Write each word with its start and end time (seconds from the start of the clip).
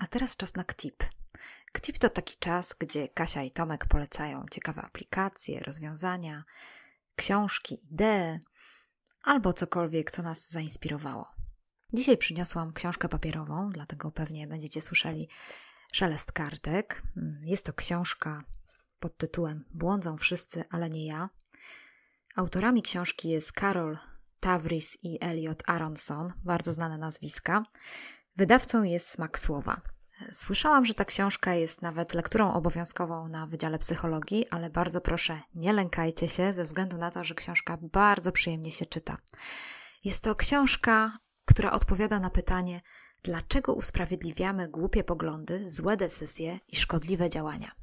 A 0.00 0.06
teraz 0.06 0.36
czas 0.36 0.54
na 0.54 0.64
KTIP. 0.64 1.04
KTIP 1.72 1.98
to 1.98 2.10
taki 2.10 2.36
czas, 2.36 2.74
gdzie 2.78 3.08
Kasia 3.08 3.42
i 3.42 3.50
Tomek 3.50 3.86
polecają 3.86 4.44
ciekawe 4.50 4.82
aplikacje, 4.82 5.60
rozwiązania, 5.60 6.44
książki, 7.16 7.78
idee 7.92 8.40
albo 9.22 9.52
cokolwiek, 9.52 10.10
co 10.10 10.22
nas 10.22 10.50
zainspirowało. 10.50 11.28
Dzisiaj 11.92 12.16
przyniosłam 12.16 12.72
książkę 12.72 13.08
papierową, 13.08 13.70
dlatego 13.70 14.10
pewnie 14.10 14.46
będziecie 14.46 14.82
słyszeli 14.82 15.28
szelest 15.92 16.32
kartek. 16.32 17.02
Jest 17.42 17.66
to 17.66 17.72
książka 17.72 18.44
pod 19.00 19.16
tytułem 19.16 19.64
Błądzą 19.74 20.16
wszyscy, 20.16 20.64
ale 20.70 20.90
nie 20.90 21.06
ja. 21.06 21.28
Autorami 22.36 22.82
książki 22.82 23.28
jest 23.28 23.52
Karol 23.52 23.98
Tavris 24.40 24.98
i 25.02 25.18
Elliot 25.20 25.62
Aronson, 25.66 26.32
bardzo 26.44 26.72
znane 26.72 26.98
nazwiska. 26.98 27.62
Wydawcą 28.36 28.82
jest 28.82 29.08
Smak 29.08 29.38
Słowa. 29.38 29.80
Słyszałam, 30.32 30.84
że 30.84 30.94
ta 30.94 31.04
książka 31.04 31.54
jest 31.54 31.82
nawet 31.82 32.14
lekturą 32.14 32.52
obowiązkową 32.52 33.28
na 33.28 33.46
Wydziale 33.46 33.78
Psychologii, 33.78 34.48
ale 34.50 34.70
bardzo 34.70 35.00
proszę, 35.00 35.40
nie 35.54 35.72
lękajcie 35.72 36.28
się, 36.28 36.52
ze 36.52 36.64
względu 36.64 36.98
na 36.98 37.10
to, 37.10 37.24
że 37.24 37.34
książka 37.34 37.78
bardzo 37.82 38.32
przyjemnie 38.32 38.72
się 38.72 38.86
czyta. 38.86 39.18
Jest 40.04 40.24
to 40.24 40.34
książka, 40.34 41.18
która 41.44 41.72
odpowiada 41.72 42.20
na 42.20 42.30
pytanie, 42.30 42.80
dlaczego 43.22 43.74
usprawiedliwiamy 43.74 44.68
głupie 44.68 45.04
poglądy, 45.04 45.70
złe 45.70 45.96
decyzje 45.96 46.58
i 46.68 46.76
szkodliwe 46.76 47.30
działania. 47.30 47.79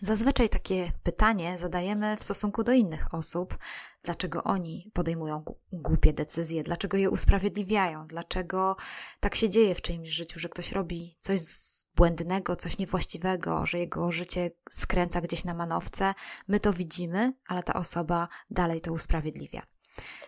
Zazwyczaj 0.00 0.48
takie 0.48 0.92
pytanie 1.02 1.58
zadajemy 1.58 2.16
w 2.16 2.22
stosunku 2.22 2.64
do 2.64 2.72
innych 2.72 3.14
osób, 3.14 3.58
dlaczego 4.02 4.44
oni 4.44 4.90
podejmują 4.94 5.44
głupie 5.72 6.12
decyzje, 6.12 6.62
dlaczego 6.62 6.96
je 6.96 7.10
usprawiedliwiają, 7.10 8.06
dlaczego 8.06 8.76
tak 9.20 9.34
się 9.34 9.48
dzieje 9.48 9.74
w 9.74 9.82
czyimś 9.82 10.08
życiu, 10.08 10.40
że 10.40 10.48
ktoś 10.48 10.72
robi 10.72 11.18
coś 11.20 11.40
błędnego, 11.94 12.56
coś 12.56 12.78
niewłaściwego, 12.78 13.66
że 13.66 13.78
jego 13.78 14.12
życie 14.12 14.50
skręca 14.70 15.20
gdzieś 15.20 15.44
na 15.44 15.54
manowce. 15.54 16.14
My 16.48 16.60
to 16.60 16.72
widzimy, 16.72 17.32
ale 17.46 17.62
ta 17.62 17.74
osoba 17.74 18.28
dalej 18.50 18.80
to 18.80 18.92
usprawiedliwia. 18.92 19.77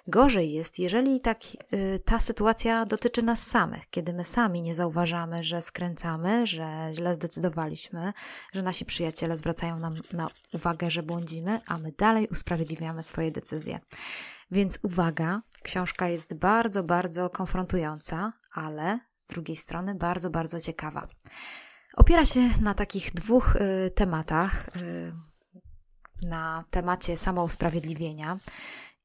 Gorzej 0.06 0.52
jest, 0.52 0.78
jeżeli 0.78 1.20
tak, 1.20 1.38
y, 1.72 2.00
ta 2.04 2.20
sytuacja 2.20 2.86
dotyczy 2.86 3.22
nas 3.22 3.46
samych, 3.46 3.90
kiedy 3.90 4.12
my 4.12 4.24
sami 4.24 4.62
nie 4.62 4.74
zauważamy, 4.74 5.42
że 5.42 5.62
skręcamy, 5.62 6.46
że 6.46 6.90
źle 6.94 7.14
zdecydowaliśmy, 7.14 8.12
że 8.52 8.62
nasi 8.62 8.84
przyjaciele 8.84 9.36
zwracają 9.36 9.78
nam 9.78 9.94
na 10.12 10.28
uwagę, 10.52 10.90
że 10.90 11.02
błądzimy, 11.02 11.60
a 11.66 11.78
my 11.78 11.92
dalej 11.98 12.28
usprawiedliwiamy 12.28 13.02
swoje 13.02 13.32
decyzje. 13.32 13.80
Więc 14.50 14.78
uwaga, 14.82 15.42
książka 15.62 16.08
jest 16.08 16.34
bardzo, 16.34 16.82
bardzo 16.82 17.30
konfrontująca, 17.30 18.32
ale 18.52 19.00
z 19.28 19.32
drugiej 19.32 19.56
strony 19.56 19.94
bardzo, 19.94 20.30
bardzo 20.30 20.60
ciekawa. 20.60 21.06
Opiera 21.96 22.24
się 22.24 22.40
na 22.60 22.74
takich 22.74 23.14
dwóch 23.14 23.56
y, 23.56 23.90
tematach. 23.90 24.68
Y, 24.76 25.12
na 26.22 26.64
temacie 26.70 27.16
samousprawiedliwienia 27.16 28.38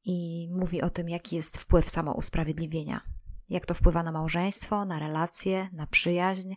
i 0.05 0.49
mówi 0.51 0.81
o 0.81 0.89
tym, 0.89 1.09
jaki 1.09 1.35
jest 1.35 1.57
wpływ 1.57 1.89
samousprawiedliwienia. 1.89 3.01
Jak 3.49 3.65
to 3.65 3.73
wpływa 3.73 4.03
na 4.03 4.11
małżeństwo, 4.11 4.85
na 4.85 4.99
relacje, 4.99 5.69
na 5.73 5.87
przyjaźń, 5.87 6.53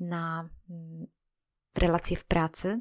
na 0.00 0.48
mm, 0.70 1.06
relacje 1.74 2.16
w 2.16 2.24
pracy. 2.24 2.78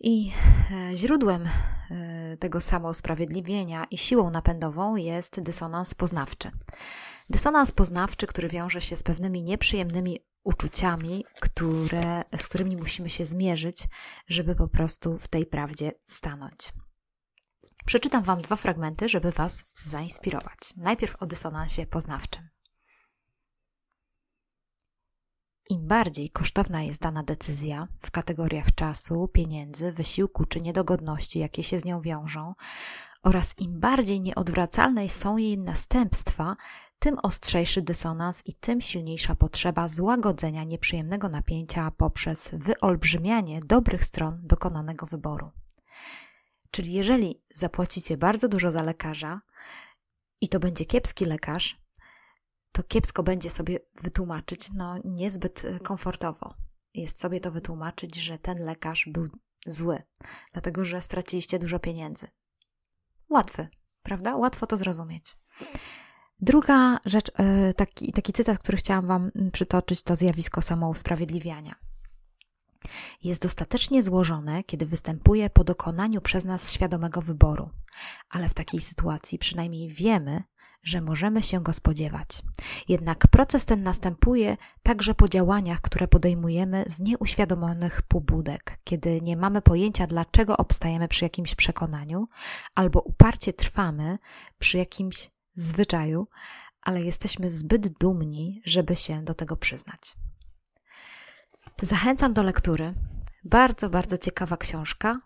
I 0.00 0.32
e, 0.70 0.96
źródłem 0.96 1.48
e, 1.90 2.36
tego 2.36 2.60
samousprawiedliwienia 2.60 3.84
i 3.90 3.98
siłą 3.98 4.30
napędową 4.30 4.96
jest 4.96 5.40
dysonans 5.40 5.94
poznawczy. 5.94 6.50
Dysonans 7.30 7.72
poznawczy, 7.72 8.26
który 8.26 8.48
wiąże 8.48 8.80
się 8.80 8.96
z 8.96 9.02
pewnymi 9.02 9.42
nieprzyjemnymi 9.42 10.18
uczuciami, 10.44 11.24
które, 11.40 12.24
z 12.36 12.48
którymi 12.48 12.76
musimy 12.76 13.10
się 13.10 13.24
zmierzyć, 13.24 13.88
żeby 14.28 14.54
po 14.54 14.68
prostu 14.68 15.18
w 15.18 15.28
tej 15.28 15.46
prawdzie 15.46 15.92
stanąć. 16.04 16.72
Przeczytam 17.84 18.22
Wam 18.22 18.40
dwa 18.40 18.56
fragmenty, 18.56 19.08
żeby 19.08 19.32
Was 19.32 19.64
zainspirować. 19.82 20.58
Najpierw 20.76 21.16
o 21.16 21.26
dysonansie 21.26 21.86
poznawczym. 21.86 22.48
Im 25.70 25.86
bardziej 25.86 26.30
kosztowna 26.30 26.82
jest 26.82 27.00
dana 27.00 27.22
decyzja 27.22 27.88
w 28.00 28.10
kategoriach 28.10 28.74
czasu, 28.74 29.28
pieniędzy, 29.28 29.92
wysiłku 29.92 30.44
czy 30.44 30.60
niedogodności, 30.60 31.38
jakie 31.38 31.62
się 31.62 31.80
z 31.80 31.84
nią 31.84 32.00
wiążą, 32.00 32.54
oraz 33.22 33.58
im 33.58 33.80
bardziej 33.80 34.20
nieodwracalne 34.20 35.08
są 35.08 35.36
jej 35.36 35.58
następstwa, 35.58 36.56
tym 36.98 37.18
ostrzejszy 37.22 37.82
dysonans 37.82 38.46
i 38.46 38.54
tym 38.54 38.80
silniejsza 38.80 39.34
potrzeba 39.34 39.88
złagodzenia 39.88 40.64
nieprzyjemnego 40.64 41.28
napięcia 41.28 41.90
poprzez 41.90 42.50
wyolbrzymianie 42.52 43.60
dobrych 43.60 44.04
stron 44.04 44.40
dokonanego 44.42 45.06
wyboru. 45.06 45.50
Czyli 46.72 46.92
jeżeli 46.92 47.42
zapłacicie 47.54 48.16
bardzo 48.16 48.48
dużo 48.48 48.70
za 48.70 48.82
lekarza 48.82 49.40
i 50.40 50.48
to 50.48 50.60
będzie 50.60 50.84
kiepski 50.84 51.24
lekarz, 51.24 51.82
to 52.72 52.82
kiepsko 52.82 53.22
będzie 53.22 53.50
sobie 53.50 53.78
wytłumaczyć, 54.02 54.70
no 54.74 54.96
niezbyt 55.04 55.64
e, 55.64 55.80
komfortowo 55.80 56.54
jest 56.94 57.20
sobie 57.20 57.40
to 57.40 57.50
wytłumaczyć, 57.50 58.16
że 58.16 58.38
ten 58.38 58.64
lekarz 58.64 59.08
był 59.12 59.28
zły, 59.66 60.02
dlatego 60.52 60.84
że 60.84 61.02
straciliście 61.02 61.58
dużo 61.58 61.78
pieniędzy. 61.78 62.28
Łatwy, 63.28 63.68
prawda? 64.02 64.36
Łatwo 64.36 64.66
to 64.66 64.76
zrozumieć. 64.76 65.36
Druga 66.40 66.98
rzecz, 67.06 67.30
e, 67.36 67.74
taki, 67.74 68.12
taki 68.12 68.32
cytat, 68.32 68.58
który 68.58 68.78
chciałam 68.78 69.06
Wam 69.06 69.30
przytoczyć, 69.52 70.02
to 70.02 70.16
zjawisko 70.16 70.62
samousprawiedliwiania 70.62 71.74
jest 73.22 73.42
dostatecznie 73.42 74.02
złożone, 74.02 74.64
kiedy 74.64 74.86
występuje 74.86 75.50
po 75.50 75.64
dokonaniu 75.64 76.20
przez 76.20 76.44
nas 76.44 76.72
świadomego 76.72 77.22
wyboru, 77.22 77.70
ale 78.30 78.48
w 78.48 78.54
takiej 78.54 78.80
sytuacji 78.80 79.38
przynajmniej 79.38 79.88
wiemy, 79.88 80.42
że 80.82 81.00
możemy 81.00 81.42
się 81.42 81.62
go 81.62 81.72
spodziewać. 81.72 82.42
Jednak 82.88 83.28
proces 83.28 83.64
ten 83.64 83.82
następuje 83.82 84.56
także 84.82 85.14
po 85.14 85.28
działaniach, 85.28 85.80
które 85.80 86.08
podejmujemy 86.08 86.84
z 86.86 87.00
nieuświadomionych 87.00 88.02
pobudek, 88.02 88.78
kiedy 88.84 89.20
nie 89.20 89.36
mamy 89.36 89.62
pojęcia, 89.62 90.06
dlaczego 90.06 90.56
obstajemy 90.56 91.08
przy 91.08 91.24
jakimś 91.24 91.54
przekonaniu, 91.54 92.28
albo 92.74 93.00
uparcie 93.00 93.52
trwamy 93.52 94.18
przy 94.58 94.78
jakimś 94.78 95.30
zwyczaju, 95.54 96.28
ale 96.82 97.02
jesteśmy 97.02 97.50
zbyt 97.50 97.98
dumni, 97.98 98.62
żeby 98.64 98.96
się 98.96 99.24
do 99.24 99.34
tego 99.34 99.56
przyznać. 99.56 100.16
Zachęcam 101.82 102.32
do 102.32 102.42
lektury. 102.42 102.94
Bardzo, 103.44 103.90
bardzo 103.90 104.18
ciekawa 104.18 104.56
książka. 104.56 105.20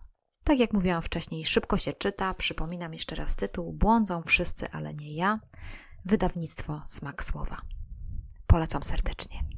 Tak 0.45 0.59
jak 0.59 0.73
mówiłam 0.73 1.03
wcześniej, 1.03 1.45
szybko 1.45 1.79
się 1.79 1.93
czyta. 1.93 2.35
Przypominam 2.35 2.93
jeszcze 2.93 3.15
raz 3.15 3.37
tytuł: 3.37 3.73
Błądzą 3.73 4.23
wszyscy, 4.23 4.71
ale 4.71 4.95
nie 4.95 5.15
ja. 5.15 5.41
Wydawnictwo 6.05 6.83
Smak 6.87 7.25
Słowa. 7.25 7.61
Polecam 8.47 8.83
serdecznie. 8.83 9.56